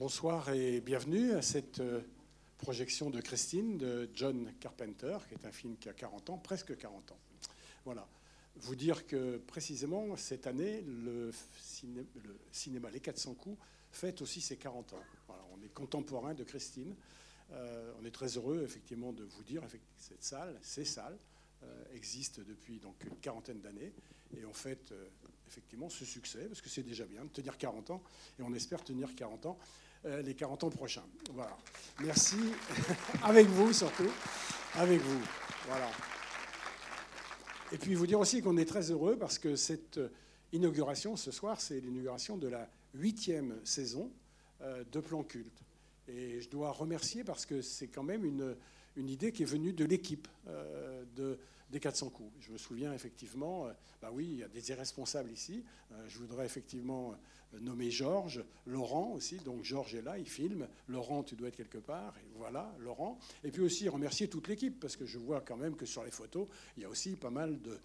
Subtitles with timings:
[0.00, 2.00] Bonsoir et bienvenue à cette euh,
[2.56, 6.74] projection de Christine de John Carpenter, qui est un film qui a 40 ans, presque
[6.74, 7.18] 40 ans.
[7.84, 8.08] Voilà.
[8.56, 11.32] Vous dire que précisément cette année, le,
[12.50, 13.58] cinéma Les 400 coups
[13.92, 15.02] fête aussi ses 40 ans.
[15.52, 16.96] on est contemporain de Christine.
[17.52, 21.18] Euh, on est très heureux effectivement de vous dire que cette salle, ces salles,
[21.62, 23.92] euh, existent depuis donc une quarantaine d'années
[24.34, 24.94] et on fête
[25.50, 28.02] effectivement ce succès, parce que c'est déjà bien de tenir 40 ans,
[28.38, 29.58] et on espère tenir 40 ans
[30.06, 31.04] euh, les 40 ans prochains.
[31.32, 31.56] Voilà.
[32.00, 32.36] Merci.
[33.22, 34.08] avec vous surtout.
[34.76, 35.20] Avec vous.
[35.66, 35.90] Voilà.
[37.72, 40.00] Et puis vous dire aussi qu'on est très heureux parce que cette
[40.52, 44.10] inauguration ce soir, c'est l'inauguration de la huitième saison
[44.62, 45.62] euh, de Plan Culte.
[46.08, 48.56] Et je dois remercier parce que c'est quand même une,
[48.96, 51.38] une idée qui est venue de l'équipe euh, de
[51.70, 52.32] des 400 coups.
[52.40, 55.64] Je me souviens effectivement, euh, bah oui, il y a des irresponsables ici.
[55.92, 57.14] Euh, je voudrais effectivement
[57.54, 59.36] euh, nommer Georges, Laurent aussi.
[59.36, 60.68] Donc Georges est là, il filme.
[60.88, 62.14] Laurent, tu dois être quelque part.
[62.36, 63.18] Voilà, Laurent.
[63.44, 66.10] Et puis aussi remercier toute l'équipe, parce que je vois quand même que sur les
[66.10, 67.78] photos, il y a aussi pas mal de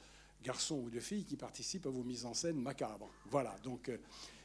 [0.43, 3.09] garçons ou de filles qui participent à vos mises en scène macabres.
[3.29, 3.89] Voilà, donc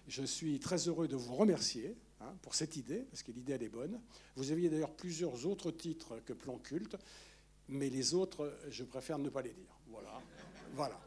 [0.09, 3.63] je suis très heureux de vous remercier hein, pour cette idée, parce que l'idée, elle
[3.63, 4.01] est bonne.
[4.35, 6.97] Vous aviez d'ailleurs plusieurs autres titres que Plan Culte
[7.71, 9.75] mais les autres, je préfère ne pas les dire.
[9.89, 10.21] Voilà.
[10.75, 11.01] voilà.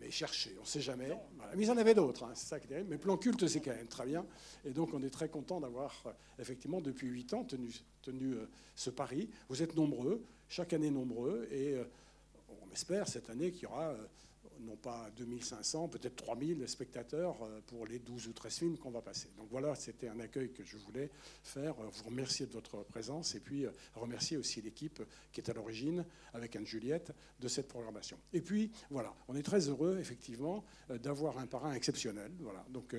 [0.00, 1.08] Mais cherchez, on ne sait jamais.
[1.56, 3.60] Mais il y en avait d'autres, hein, c'est ça qui est Mais plan culte, c'est
[3.60, 4.24] quand même très bien.
[4.64, 7.70] Et donc, on est très content d'avoir, euh, effectivement, depuis huit ans, tenu,
[8.02, 9.28] tenu euh, ce pari.
[9.48, 11.84] Vous êtes nombreux, chaque année nombreux, et euh,
[12.62, 13.94] on espère cette année qu'il y aura
[14.60, 19.02] non pas 2500, peut-être 3000 spectateurs euh, pour les 12 ou 13 films qu'on va
[19.02, 19.28] passer.
[19.36, 21.10] Donc voilà, c'était un accueil que je voulais
[21.42, 21.74] faire.
[21.80, 25.52] Euh, vous remercier de votre présence et puis euh, remercier aussi l'équipe qui est à
[25.52, 28.18] l'origine, avec Anne-Juliette, de cette programmation.
[28.32, 32.30] Et puis voilà, on est très heureux, effectivement, d'avoir un parrain exceptionnel.
[32.40, 32.94] Voilà, donc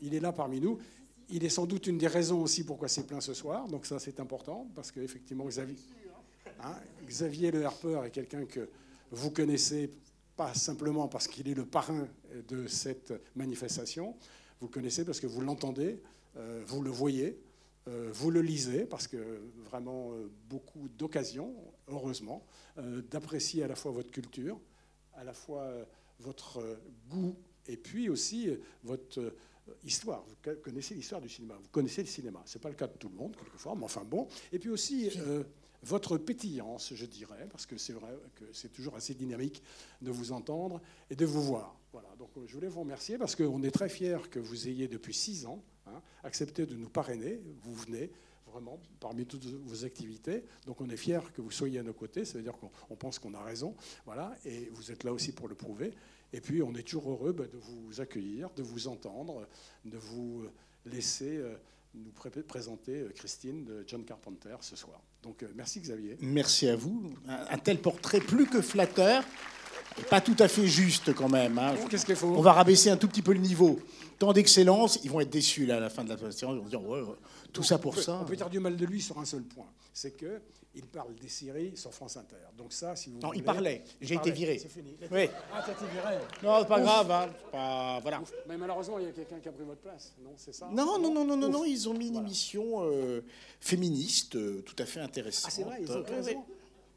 [0.00, 0.78] il est là parmi nous.
[1.28, 3.68] Il est sans doute une des raisons aussi pourquoi c'est plein ce soir.
[3.68, 5.76] Donc ça, c'est important, parce qu'effectivement, Xavier,
[6.60, 6.74] hein,
[7.06, 8.68] Xavier Le Harper est quelqu'un que
[9.10, 9.90] vous connaissez
[10.36, 12.06] pas simplement parce qu'il est le parrain
[12.48, 14.14] de cette manifestation,
[14.60, 16.00] vous le connaissez parce que vous l'entendez,
[16.36, 17.38] euh, vous le voyez,
[17.88, 21.54] euh, vous le lisez, parce que vraiment euh, beaucoup d'occasions,
[21.88, 22.44] heureusement,
[23.10, 24.60] d'apprécier à la fois votre culture,
[25.14, 25.72] à la fois
[26.20, 27.34] votre goût,
[27.66, 28.50] et puis aussi
[28.82, 29.34] votre
[29.82, 30.24] histoire.
[30.28, 32.42] Vous connaissez l'histoire du cinéma, vous connaissez le cinéma.
[32.44, 34.28] Ce n'est pas le cas de tout le monde, quelquefois, mais enfin bon.
[34.52, 35.10] Et puis aussi
[35.82, 39.62] votre pétillance, je dirais, parce que c'est vrai que c'est toujours assez dynamique
[40.02, 41.78] de vous entendre et de vous voir.
[41.92, 45.14] Voilà, donc je voulais vous remercier parce qu'on est très fiers que vous ayez depuis
[45.14, 47.40] six ans hein, accepté de nous parrainer.
[47.62, 48.10] Vous venez
[48.46, 50.44] vraiment parmi toutes vos activités.
[50.66, 53.18] Donc on est fiers que vous soyez à nos côtés, ça veut dire qu'on pense
[53.18, 53.74] qu'on a raison.
[54.04, 55.92] Voilà, et vous êtes là aussi pour le prouver.
[56.32, 59.46] Et puis on est toujours heureux bah, de vous accueillir, de vous entendre,
[59.84, 60.44] de vous
[60.84, 61.56] laisser euh,
[61.96, 65.00] nous présenter euh, Christine de John Carpenter ce soir.
[65.22, 66.16] Donc euh, merci Xavier.
[66.20, 67.14] Merci à vous.
[67.28, 69.24] Un, tel portrait plus que flatteur.
[69.98, 71.58] Et pas tout à fait juste quand même.
[71.58, 71.74] Hein.
[71.88, 72.28] Qu'est-ce qu'il faut?
[72.28, 73.80] On va rabaisser un tout petit peu le niveau.
[74.18, 76.54] Tant d'excellence, ils vont être déçus là, à la fin de la séance.
[76.54, 77.00] Ils vont dire ouais,
[77.52, 78.18] tout ça pour ça.
[78.20, 79.66] On peut dire du mal de lui sur un seul point.
[79.94, 80.42] C'est que
[80.76, 82.36] il parle des séries sur France Inter.
[82.56, 83.82] Donc ça, si vous Non, il parlait.
[84.00, 84.58] J'ai été viré.
[84.58, 84.94] C'est fini.
[85.10, 85.28] Oui.
[85.52, 86.18] Ah, t'as été viré.
[86.42, 87.10] Non, c'est pas grave.
[87.10, 87.30] Hein.
[87.50, 87.98] Pas...
[88.00, 88.22] Voilà.
[88.46, 90.14] Mais malheureusement, il y a quelqu'un qui a pris votre place.
[90.22, 93.24] Non, c'est ça Non, non, non, non, non, non, Ils ont mis une émission euh,
[93.58, 95.50] féministe euh, tout à fait intéressante.
[95.50, 96.44] Ah, c'est vrai, ils ont raison.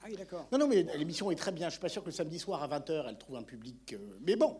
[0.01, 0.47] Ah oui, d'accord.
[0.51, 1.67] Non, non, mais l'émission est très bien.
[1.67, 3.93] Je suis pas sûr que le samedi soir à 20h, elle trouve un public.
[3.93, 4.57] Euh, mais bon,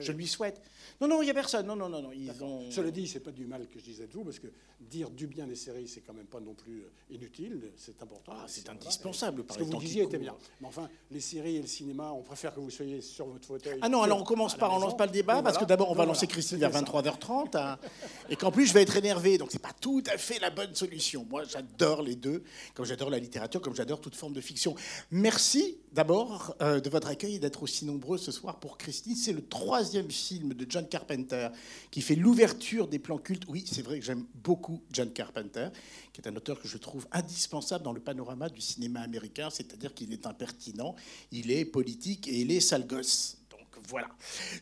[0.00, 0.60] je lui souhaite.
[1.00, 1.66] Non, non, il n'y a personne.
[1.66, 2.10] Non, non, non, non.
[2.12, 2.70] Ils ont...
[2.70, 4.48] Cela dit, c'est pas du mal que je disais de vous, parce que
[4.80, 7.72] dire du bien des séries, c'est quand même pas non plus euh, inutile.
[7.76, 8.32] C'est important.
[8.34, 9.44] Ah, c'est indispensable.
[9.44, 10.34] Par Ce que vous disiez était bien.
[10.60, 13.78] Mais enfin, les séries et le cinéma, on préfère que vous soyez sur votre fauteuil.
[13.82, 15.94] Ah non, alors on commence pas, on lance pas le débat, parce que d'abord on
[15.94, 17.78] va lancer Christine vers 23h30, hein,
[18.30, 19.38] et qu'en plus je vais être énervé.
[19.38, 21.26] Donc c'est pas tout à fait la bonne solution.
[21.28, 22.42] Moi, j'adore les deux,
[22.74, 24.74] comme j'adore la littérature, comme j'adore toute forme de fiction.
[25.10, 29.16] Merci d'abord euh, de votre accueil et d'être aussi nombreux ce soir pour Christine.
[29.16, 31.48] C'est le troisième film de John Carpenter
[31.90, 33.44] qui fait l'ouverture des plans cultes.
[33.48, 35.68] Oui, c'est vrai que j'aime beaucoup John Carpenter,
[36.12, 39.94] qui est un auteur que je trouve indispensable dans le panorama du cinéma américain, c'est-à-dire
[39.94, 40.94] qu'il est impertinent,
[41.32, 43.37] il est politique et il est sale gosse.
[43.86, 44.08] Voilà.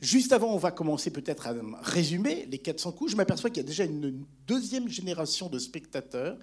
[0.01, 3.13] Juste avant, on va commencer peut-être à résumer les 400 coups.
[3.13, 6.39] Je m'aperçois qu'il y a déjà une deuxième génération de spectateurs.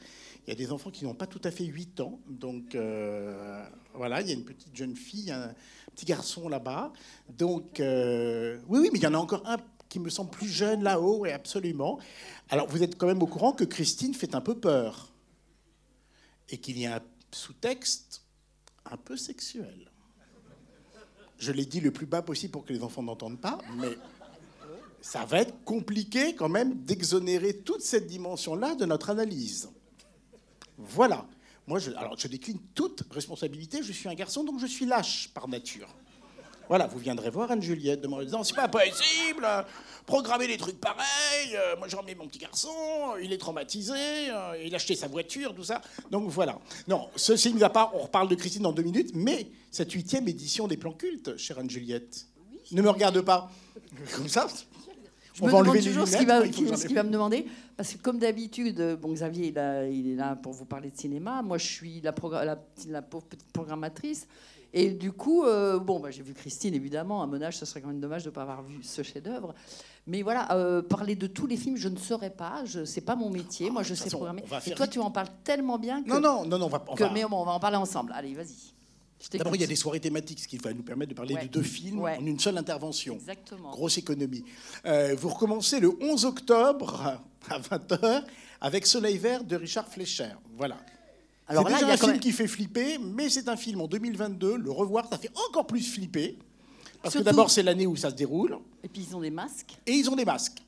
[0.45, 2.19] Il y a des enfants qui n'ont pas tout à fait 8 ans.
[2.27, 5.53] Donc euh, voilà, il y a une petite jeune fille, un
[5.95, 6.91] petit garçon là-bas.
[7.29, 9.57] Donc euh, oui, oui, mais il y en a encore un
[9.93, 11.99] qui me semble plus jeune là-haut, et absolument.
[12.49, 15.13] Alors, vous êtes quand même au courant que Christine fait un peu peur
[16.49, 18.23] et qu'il y a un sous-texte
[18.85, 19.91] un peu sexuel.
[21.43, 23.97] Je l'ai dit le plus bas possible pour que les enfants n'entendent pas, mais
[25.01, 29.69] ça va être compliqué quand même d'exonérer toute cette dimension-là de notre analyse.
[30.77, 31.27] Voilà.
[31.67, 33.83] Moi, je, alors, je décline toute responsabilité.
[33.83, 35.93] Je suis un garçon, donc je suis lâche par nature.
[36.69, 39.45] Voilà, vous viendrez voir Anne-Juliette en disant c'est pas possible,
[40.05, 41.55] programmer des trucs pareils.
[41.55, 42.69] Euh, moi, j'ai emmené mon petit garçon,
[43.21, 45.81] il est traumatisé, euh, il a acheté sa voiture, tout ça.
[46.09, 46.59] Donc voilà.
[46.87, 50.27] Non, ceci mis à part, on reparle de Christine dans deux minutes, mais cette huitième
[50.27, 52.27] édition des plans cultes, chère Anne-Juliette,
[52.71, 53.51] ne me regarde pas.
[54.15, 54.47] Comme ça,
[55.33, 57.45] je me demande toujours ce qu'il va, va, me demander.
[57.75, 59.47] Parce que comme d'habitude, bon, Xavier,
[59.91, 61.41] il, est là pour vous parler de cinéma.
[61.41, 62.13] Moi, je suis la,
[62.87, 64.27] la, pauvre petite programmatrice.
[64.73, 67.21] Et du coup, euh, bon, bah, j'ai vu Christine, évidemment.
[67.21, 69.53] Un menage, ce serait quand même dommage de ne pas avoir vu ce chef-d'œuvre.
[70.07, 72.63] Mais voilà, euh, parler de tous les films, je ne saurais pas.
[72.65, 73.69] Ce n'est pas mon métier.
[73.69, 74.43] Moi, je sais programmer.
[74.65, 76.09] Et toi, tu en parles tellement bien que.
[76.09, 78.11] Non, non, non, non on va, que, Mais bon, on va en parler ensemble.
[78.15, 78.73] Allez, vas-y.
[79.37, 81.47] D'abord, il y a des soirées thématiques, ce qui va nous permettre de parler de
[81.47, 83.15] deux films en une seule intervention.
[83.15, 83.71] Exactement.
[83.71, 84.43] Grosse économie.
[84.85, 88.23] Euh, vous recommencez le 11 octobre à 20h
[88.59, 90.31] avec Soleil vert de Richard Fleischer.
[90.57, 90.77] Voilà.
[91.49, 94.57] C'est déjà un film qui fait flipper, mais c'est un film en 2022.
[94.57, 96.37] Le revoir, ça fait encore plus flipper.
[97.01, 98.57] Parce que d'abord, c'est l'année où ça se déroule.
[98.81, 99.77] Et puis, ils ont des masques.
[99.85, 100.63] Et ils ont des masques.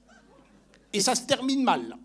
[0.92, 1.96] Et ça se termine mal.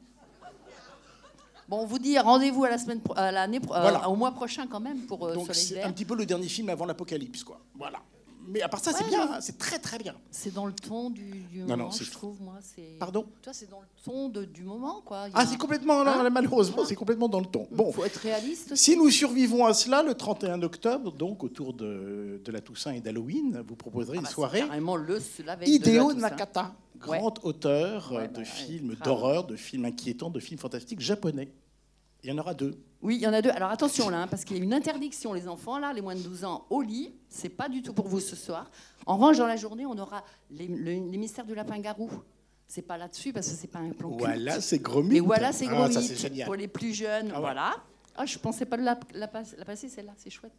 [1.68, 4.80] Bon, on vous dit rendez-vous à la semaine, à l'année, euh, au mois prochain quand
[4.80, 7.60] même pour euh, Donc c'est un petit peu le dernier film avant l'apocalypse, quoi.
[7.76, 8.00] Voilà.
[8.50, 10.14] Mais à part ça, c'est bien, c'est très très bien.
[10.30, 12.58] C'est dans le ton du, moment, je trouve, moi.
[12.98, 15.28] Pardon Toi, c'est dans le ton du moment, quoi.
[15.32, 17.68] ah, c'est complètement, hein malheureusement, c'est complètement dans le ton.
[17.70, 18.74] Bon, faut être réaliste.
[18.74, 23.00] Si nous survivons à cela, le 31 octobre, donc autour de, de la Toussaint et
[23.00, 24.60] d'Halloween, vous proposerez ah une bah, soirée.
[24.60, 25.18] Carrément le
[25.64, 31.52] Hideo Nakata, grand auteur de bah, films d'horreur, de films inquiétants, de films fantastiques japonais.
[32.22, 32.78] Il y en aura deux.
[33.02, 33.50] Oui, il y en a deux.
[33.50, 36.14] Alors attention là, hein, parce qu'il y a une interdiction, les enfants, là, les moins
[36.14, 37.14] de 12 ans, au lit.
[37.28, 38.70] C'est pas du tout pour vous ce soir.
[39.06, 42.10] En revanche, dans la journée, on aura les, mystères du lapin-garou.
[42.68, 45.66] C'est pas là-dessus parce que c'est pas un plan Voilà, c'est gros Et voilà, c'est
[45.66, 47.74] gros ah, Pour les plus jeunes, ah voilà.
[48.16, 50.52] Ah, je pensais pas la, la, passer, celle-là, c'est chouette.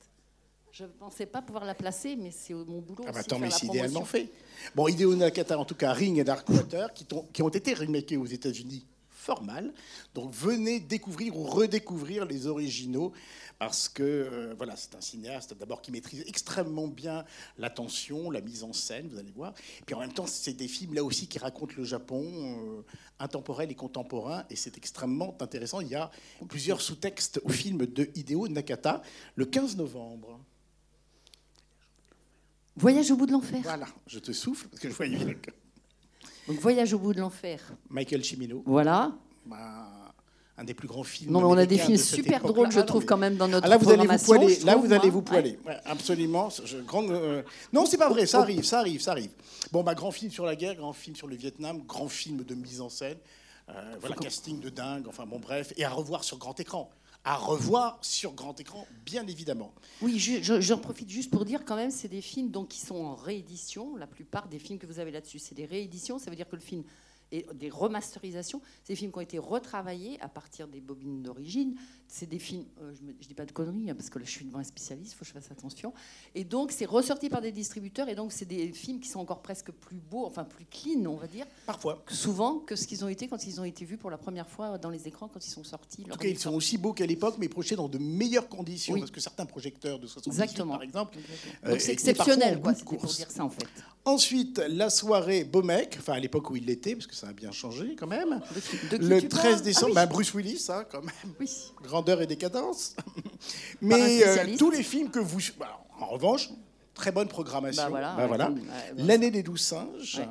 [0.71, 3.03] Je ne pensais pas pouvoir la placer, mais c'est mon boulot.
[3.07, 4.31] Ah bah attends, mais c'est idéalement fait.
[4.73, 8.25] Bon, Hideo Nakata, en tout cas, Ring et Darkwater, qui, qui ont été remakés aux
[8.25, 8.85] États-Unis
[9.21, 9.73] formal.
[10.15, 13.13] Donc venez découvrir ou redécouvrir les originaux
[13.59, 17.23] parce que euh, voilà, c'est un cinéaste d'abord qui maîtrise extrêmement bien
[17.59, 19.53] l'attention, la mise en scène, vous allez voir.
[19.79, 22.81] Et puis en même temps, c'est des films là aussi qui racontent le Japon euh,
[23.19, 25.79] intemporel et contemporain et c'est extrêmement intéressant.
[25.81, 26.09] Il y a
[26.49, 29.03] plusieurs sous-textes au film de Hideo Nakata
[29.35, 30.39] le 15 novembre.
[32.75, 33.59] Voyage au bout de l'enfer.
[33.61, 35.37] Voilà, je te souffle parce que je voyais
[36.47, 37.59] donc Voyage au bout de l'enfer.
[37.89, 38.63] Michael Cimino.
[38.65, 39.11] Voilà.
[39.45, 39.91] Bah,
[40.57, 41.31] un des plus grands films.
[41.31, 43.77] Non, on a des films super drôles, je trouve, quand même, dans notre ah, là,
[43.77, 44.59] vous allez vous poiler.
[44.63, 45.57] Là, vous allez vous poiler.
[45.85, 46.49] absolument.
[46.63, 47.41] Je, grand, euh,
[47.73, 48.25] Non, c'est pas vrai.
[48.25, 49.31] Ça arrive, ça arrive, ça arrive.
[49.71, 52.55] Bon, bah, grand film sur la guerre, grand film sur le Vietnam, grand film de
[52.55, 53.17] mise en scène.
[53.69, 55.07] Euh, voilà, casting de dingue.
[55.07, 55.73] Enfin, bon, bref.
[55.77, 56.91] Et à revoir sur grand écran
[57.23, 59.73] à revoir sur grand écran, bien évidemment.
[60.01, 63.15] Oui, j'en profite juste pour dire quand même, c'est des films donc, qui sont en
[63.15, 63.95] réédition.
[63.95, 66.17] La plupart des films que vous avez là-dessus, c'est des rééditions.
[66.17, 66.83] Ça veut dire que le film
[67.31, 68.61] et des remasterisations.
[68.83, 71.75] C'est des films qui ont été retravaillés à partir des bobines d'origine.
[72.07, 74.31] C'est des films, euh, je ne dis pas de conneries, hein, parce que là, je
[74.31, 75.93] suis devant un spécialiste, il faut que je fasse attention.
[76.35, 79.41] Et donc, c'est ressorti par des distributeurs, et donc, c'est des films qui sont encore
[79.41, 81.45] presque plus beaux, enfin plus clean, on va dire.
[81.65, 82.03] Parfois.
[82.09, 84.77] Souvent que ce qu'ils ont été quand ils ont été vus pour la première fois
[84.77, 86.03] dans les écrans, quand ils sont sortis.
[86.09, 88.97] En tout cas, ils sont aussi beaux qu'à l'époque, mais projetés dans de meilleures conditions,
[88.97, 91.17] parce que certains projecteurs de 78, par exemple.
[91.65, 93.67] Euh, c'est exceptionnel, quoi, pour dire ça, en fait.
[94.03, 97.51] Ensuite, la soirée Bomec, enfin à l'époque où il l'était, parce que ça a bien
[97.51, 98.41] changé quand même.
[98.99, 101.33] le 13 décembre, ah ben, Bruce Willis, hein, quand même.
[101.39, 101.51] Oui.
[101.83, 102.95] Grandeur et décadence.
[103.81, 105.39] Mais euh, tous les films que vous.
[105.59, 106.49] Bah, en revanche,
[106.95, 107.91] très bonne programmation.
[107.91, 108.49] Bah voilà.
[108.49, 108.63] Bah
[108.97, 110.21] L'année des douze singes.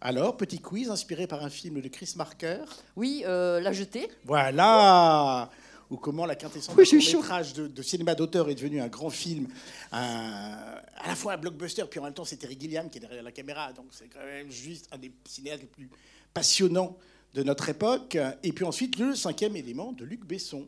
[0.00, 2.64] Alors, petit quiz inspiré par un film de Chris Marker.
[2.96, 4.08] Oui, euh, La Jetée.
[4.24, 5.50] Voilà
[5.90, 9.48] ou comment la quintessence oui, métrage de, cinéma d'auteur est devenu un grand film,
[9.92, 13.22] à la fois un blockbuster, puis en même temps c'est Terry Gilliam qui est derrière
[13.22, 15.90] la caméra, donc c'est quand même juste un des cinéastes les plus
[16.32, 16.96] passionnants
[17.34, 18.16] de notre époque.
[18.42, 20.66] Et puis ensuite le cinquième élément de Luc Besson,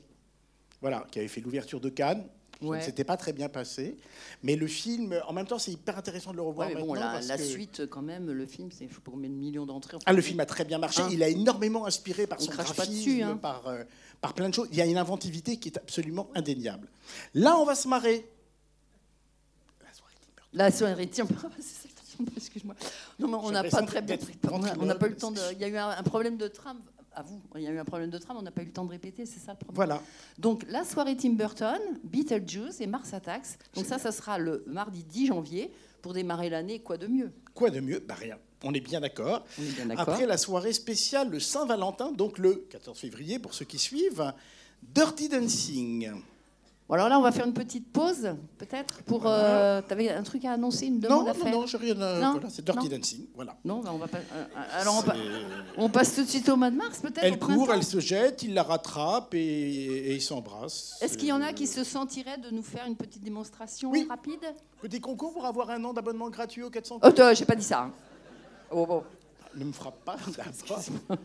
[0.80, 2.25] voilà, qui avait fait l'ouverture de Cannes.
[2.62, 2.80] Ouais.
[2.80, 3.99] C'était pas très bien passé,
[4.42, 6.70] mais le film, en même temps, c'est hyper intéressant de le revoir.
[6.70, 10.23] bon, la, suite, quand même, le film, c'est pour combien de millions d'entrées Ah, le
[10.23, 11.02] film a très bien marché.
[11.02, 13.37] Hein il a énormément inspiré par son graphisme, dessus, hein.
[13.37, 13.85] par, euh,
[14.20, 14.68] par plein de choses.
[14.70, 16.88] Il y a une inventivité qui est absolument indéniable.
[17.35, 18.28] Là, on va se marrer.
[20.52, 21.50] La soirée Timberton.
[22.37, 22.75] Excuse-moi.
[23.18, 24.16] Non, mais on n'a pas très bien.
[24.50, 25.40] On n'a pas eu le temps de.
[25.52, 26.78] Il y a eu un, problème de tram.
[27.12, 28.73] À vous, il y a eu un problème de tram, on n'a pas eu le
[28.73, 29.75] temps de répéter, c'est ça le problème.
[29.75, 30.02] Voilà.
[30.38, 33.58] Donc la soirée Tim Burton, Beetlejuice et Mars Attacks.
[33.75, 35.73] Donc ça, ça sera le mardi 10 janvier
[36.06, 37.32] pour démarrer l'année, quoi de mieux?
[37.52, 37.98] Quoi de mieux?
[37.98, 38.38] Bah rien.
[38.62, 39.44] On est bien d'accord.
[39.58, 40.08] On est bien d'accord.
[40.08, 44.32] Après la soirée spéciale le Saint-Valentin, donc le 14 février pour ceux qui suivent,
[44.84, 46.12] Dirty Dancing.
[46.88, 48.28] Bon, alors là, on va faire une petite pause,
[48.59, 49.23] peut-être, pour...
[49.26, 52.00] euh, T'avais un truc à annoncer, une Non, demande à non, faire non, j'ai rien
[52.00, 52.21] à...
[52.21, 52.97] Non, voilà, c'est Dirty non.
[52.97, 53.57] Dancing, voilà.
[53.64, 54.19] Non, ben, on va pas...
[54.19, 57.25] euh, alors, on, pa- C'est- on passe tout de suite au mois de mars, peut-être
[57.25, 60.97] Elle court, elle se jette, il la rattrape et, et ils s'embrassent.
[61.00, 64.07] Est-ce qu'il y en a qui se sentiraient de nous faire une petite démonstration Oui.
[64.09, 67.64] rapide Petit concours pour avoir un an d'abonnement gratuit au 400 Oh, j'ai pas dit
[67.64, 67.81] ça.
[67.83, 67.93] hein.
[68.71, 69.02] Oh, bon.
[69.57, 70.16] Ne me frappe pas.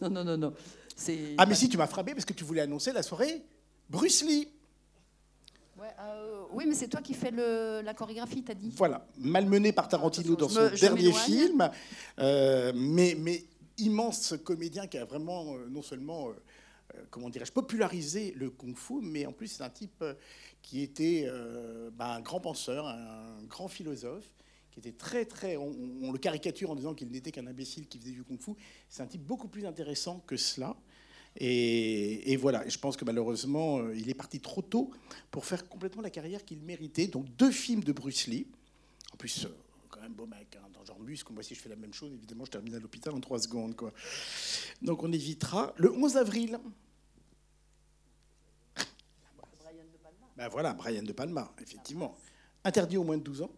[0.00, 0.52] Non, non, non, non.
[0.96, 1.34] C'est...
[1.38, 3.42] ah mais si, tu m'as frappé parce que tu voulais annoncer la soirée
[3.92, 4.48] Bruce Lee.
[5.78, 9.70] Ouais, euh, oui, mais c'est toi qui fais le, la chorégraphie, t'as dit Voilà, malmené
[9.70, 11.70] par Tarantino dans son me- dernier film,
[12.18, 13.44] euh, mais, mais
[13.76, 16.28] immense comédien qui a vraiment euh, non seulement,
[17.10, 20.02] comment dirais-je, popularisé le kung-fu, mais en plus c'est un type
[20.62, 21.28] qui était
[21.92, 24.24] bah, un grand penseur, un grand philosophe,
[24.70, 27.98] qui était très très, on, on le caricature en disant qu'il n'était qu'un imbécile qui
[27.98, 28.52] faisait du kung-fu.
[28.88, 30.76] C'est un type beaucoup plus intéressant que cela.
[31.36, 34.90] Et, et voilà, Et je pense que malheureusement, euh, il est parti trop tôt
[35.30, 37.06] pour faire complètement la carrière qu'il méritait.
[37.06, 38.46] Donc deux films de Bruce Lee.
[39.12, 39.48] En plus, euh,
[39.88, 41.32] quand même beau mec, hein, dans genre muscle.
[41.32, 43.74] Moi, si je fais la même chose, évidemment, je termine à l'hôpital en trois secondes.
[43.74, 43.92] Quoi.
[44.82, 45.72] Donc on évitera.
[45.76, 46.58] Le 11 avril.
[50.36, 52.16] Ben voilà, Brian De Palma, effectivement.
[52.64, 53.50] Interdit au moins de 12 ans.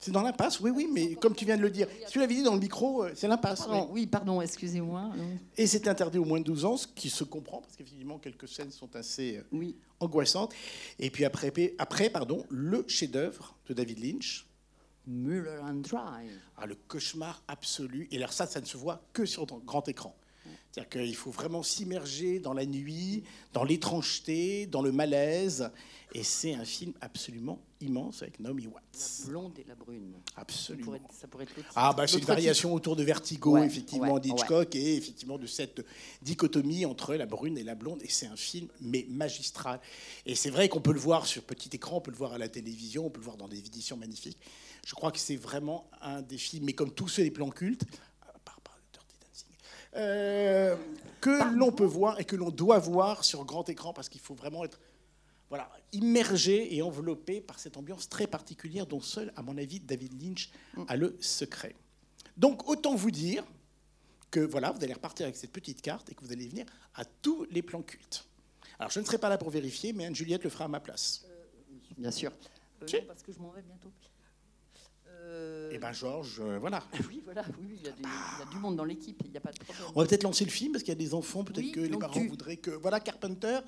[0.00, 2.34] C'est dans l'impasse, oui, oui, mais comme tu viens de le dire, si tu l'avais
[2.34, 3.62] dit dans le micro, euh, c'est l'impasse.
[3.62, 3.66] oui.
[3.68, 5.10] Pardon, oui, pardon, excusez-moi.
[5.56, 8.46] Et c'est interdit au moins de 12 ans, ce qui se comprend, parce qu'effectivement, quelques
[8.48, 9.74] scènes sont assez euh, Oui.
[9.98, 10.54] angoissantes.
[11.00, 14.46] Et puis après, après pardon, le chef-d'œuvre de David Lynch,
[15.08, 16.30] Muller and Drive.
[16.58, 18.06] ah, le cauchemar absolu.
[18.12, 20.14] Et alors ça, ça ne se voit que sur grand écran.
[20.72, 25.70] C'est-à-dire qu'il faut vraiment s'immerger dans la nuit, dans l'étrangeté, dans le malaise.
[26.14, 29.26] Et c'est un film absolument immense avec Naomi La Watts.
[29.26, 30.14] blonde et la brune.
[30.34, 30.84] Ça Absolument.
[30.86, 34.14] pourrait, ça pourrait être l'autre Ah, bah, c'est une variation autour de Vertigo, Ouais, effectivement,
[34.14, 35.84] ouais, d'Hitchcock, et effectivement de cette
[36.22, 38.02] dichotomie entre la brune et la blonde.
[38.02, 39.80] Et c'est un film, mais magistral.
[40.24, 42.38] Et c'est vrai qu'on peut le voir sur petit écran, on peut le voir à
[42.38, 44.38] la télévision, on peut le voir dans des éditions magnifiques.
[44.86, 47.82] Je crois que c'est vraiment un des films, mais comme tous ceux des plans cultes,
[48.22, 49.48] à part par Dirty Dancing,
[49.96, 50.76] euh,
[51.20, 54.34] que l'on peut voir et que l'on doit voir sur grand écran, parce qu'il faut
[54.34, 54.78] vraiment être
[55.48, 60.20] voilà, immergé et enveloppé par cette ambiance très particulière dont seul, à mon avis, David
[60.22, 60.50] Lynch
[60.86, 61.74] a le secret.
[62.36, 63.44] Donc, autant vous dire
[64.30, 67.04] que voilà, vous allez repartir avec cette petite carte et que vous allez venir à
[67.04, 68.26] tous les plans cultes.
[68.78, 71.24] Alors, je ne serai pas là pour vérifier, mais Anne-Juliette le fera à ma place.
[71.96, 72.30] Bien sûr.
[72.82, 73.90] Euh, non, parce que je m'en vais bientôt.
[75.10, 76.82] Euh, Eh ben, Georges, euh, voilà.
[77.08, 79.30] Oui, voilà, oui, il y, a des- il y a du monde dans l'équipe, il
[79.30, 79.84] n'y a pas de problème.
[79.94, 81.80] On va peut-être lancer le film parce qu'il y a des enfants, peut-être Oui, que
[81.80, 82.70] les parents tu- voudraient que.
[82.70, 83.58] Voilà, Carpenter,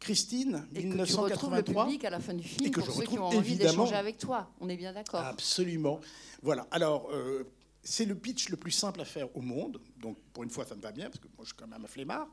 [0.00, 1.84] Christine, Et que tu le 1983.
[1.86, 3.70] public à la fin du film Et que pour je ceux qui ont envie évidemment-
[3.84, 4.50] d'échanger avec toi.
[4.60, 5.20] On est bien d'accord.
[5.20, 6.00] Absolument.
[6.42, 6.68] Voilà.
[6.70, 7.44] Alors, euh,
[7.82, 9.80] c'est le pitch le plus simple à faire au monde.
[10.00, 11.82] Donc, pour une fois, ça me va bien, parce que moi, je suis quand même
[11.84, 12.28] un flemmard.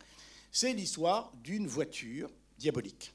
[0.51, 3.14] C'est l'histoire d'une voiture diabolique.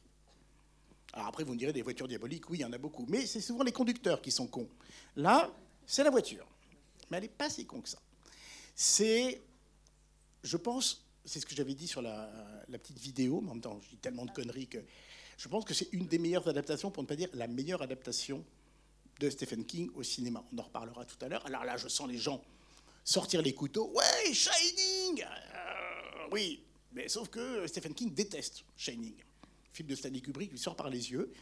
[1.12, 3.04] Alors, après, vous me direz, des voitures diaboliques, oui, il y en a beaucoup.
[3.08, 4.68] Mais c'est souvent les conducteurs qui sont cons.
[5.16, 5.50] Là,
[5.86, 6.46] c'est la voiture.
[7.10, 7.98] Mais elle n'est pas si con que ça.
[8.74, 9.40] C'est,
[10.44, 12.30] je pense, c'est ce que j'avais dit sur la,
[12.70, 14.78] petite vidéo, mais en même temps, je dis tellement de conneries que
[15.36, 18.44] je pense que c'est une des meilleures adaptations, pour ne pas dire la meilleure adaptation
[19.18, 20.44] de Stephen King au cinéma.
[20.52, 21.44] On en reparlera tout à l'heure.
[21.46, 22.42] Alors là, je sens les gens
[23.04, 23.90] sortir les couteaux.
[23.94, 26.62] Ouais, Shining Euh, Oui,
[26.92, 29.14] mais sauf que Stephen King déteste Shining.
[29.72, 31.32] Film de Stanley Kubrick lui sort par les yeux.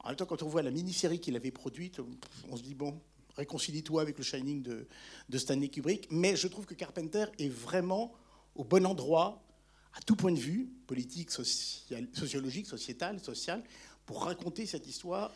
[0.00, 2.00] En même temps, quand on voit la mini-série qu'il avait produite,
[2.48, 3.00] on se dit, bon,
[3.36, 6.08] réconcilie-toi avec le Shining de, Stanley Kubrick.
[6.10, 8.12] Mais je trouve que Carpenter est vraiment
[8.54, 9.42] au bon endroit,
[9.94, 13.62] à tout point de vue, politique, sociologique, sociétal, social,
[14.06, 15.32] pour raconter cette histoire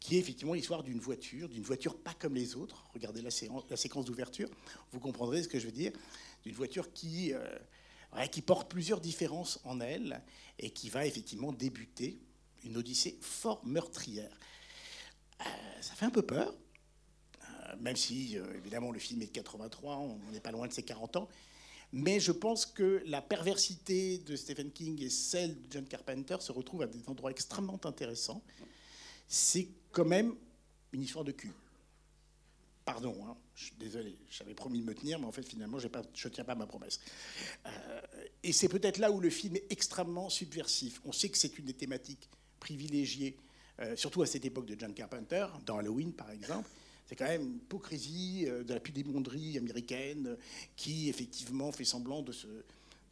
[0.00, 2.84] qui est effectivement l'histoire d'une voiture, d'une voiture pas comme les autres.
[2.92, 4.48] Regardez la, séquence d'ouverture,
[4.90, 5.92] vous comprendrez ce que je veux dire.
[6.42, 7.46] D'une voiture qui, euh,
[8.30, 10.22] qui porte plusieurs différences en elle
[10.58, 12.20] et qui va effectivement débuter
[12.64, 14.30] une odyssée fort meurtrière.
[15.40, 15.44] Euh,
[15.80, 16.54] ça fait un peu peur,
[17.42, 20.72] euh, même si euh, évidemment le film est de 83, on n'est pas loin de
[20.72, 21.28] ses 40 ans.
[21.94, 26.52] Mais je pense que la perversité de Stephen King et celle de John Carpenter se
[26.52, 28.42] retrouvent à des endroits extrêmement intéressants
[29.32, 30.34] c'est quand même
[30.92, 31.52] une histoire de cul.
[32.84, 35.86] Pardon, hein, je suis désolé, j'avais promis de me tenir, mais en fait finalement je
[35.86, 36.98] ne tiens pas ma promesse.
[37.66, 38.00] Euh,
[38.42, 41.00] et c'est peut-être là où le film est extrêmement subversif.
[41.04, 43.36] On sait que c'est une des thématiques privilégiées,
[43.80, 46.68] euh, surtout à cette époque de John Carpenter, dans Halloween par exemple.
[47.06, 50.36] C'est quand même une hypocrisie euh, de la pudémonderie américaine
[50.74, 52.32] qui effectivement fait semblant de,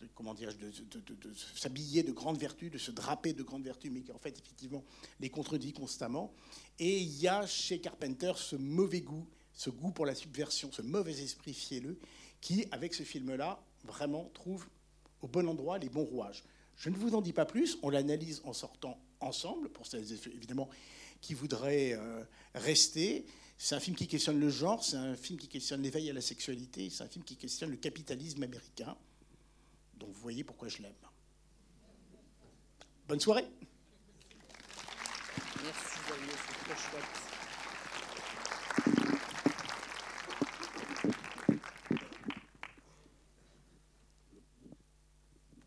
[0.01, 4.37] de s'habiller de grandes vertus, de se draper de grandes vertus, mais qui en fait
[4.37, 4.85] effectivement
[5.21, 6.33] les contredit constamment.
[6.81, 9.27] Et il y a chez Carpenter ce mauvais goût,
[9.61, 11.99] ce goût pour la subversion, ce mauvais esprit fielleux,
[12.41, 14.67] qui, avec ce film-là, vraiment trouve
[15.21, 16.45] au bon endroit les bons rouages.
[16.79, 20.71] Je ne vous en dis pas plus, on l'analyse en sortant ensemble, pour celles évidemment
[21.21, 22.25] qui voudraient euh,
[22.55, 23.27] rester.
[23.59, 26.23] C'est un film qui questionne le genre, c'est un film qui questionne l'éveil à la
[26.23, 28.97] sexualité, c'est un film qui questionne le capitalisme américain.
[29.99, 30.95] Donc vous voyez pourquoi je l'aime.
[33.07, 33.45] Bonne soirée.
[35.63, 35.99] Merci,
[36.67, 37.30] chouette.